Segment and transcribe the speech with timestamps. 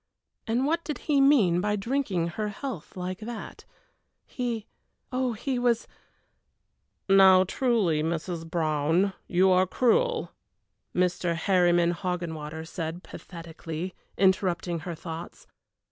[0.47, 3.65] And what did he mean by drinking her health like that?
[4.25, 4.65] He
[5.11, 5.87] oh, he was
[7.07, 8.49] "Now, truly, Mrs.
[8.49, 10.31] Brown, you are cruel,"
[10.95, 11.35] Mr.
[11.35, 15.45] Herryman Hoggenwater said, pathetically, interrupting her thoughts.